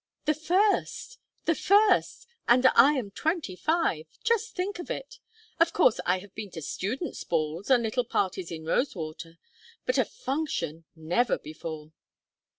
"The 0.25 0.33
first! 0.33 1.19
The 1.45 1.53
first! 1.53 2.25
And 2.47 2.65
I 2.73 2.93
am 2.93 3.11
twenty 3.11 3.55
five! 3.55 4.07
Just 4.23 4.55
think 4.55 4.79
of 4.79 4.89
it! 4.89 5.19
Of 5.59 5.73
course 5.73 5.99
I 6.07 6.17
have 6.17 6.33
been 6.33 6.49
to 6.57 6.61
students' 6.63 7.23
balls, 7.23 7.69
and 7.69 7.83
little 7.83 8.05
parties 8.05 8.49
in 8.49 8.65
Rosewater. 8.65 9.37
But 9.85 9.99
a 9.99 10.05
function 10.05 10.85
never 10.95 11.37
before." 11.37 11.91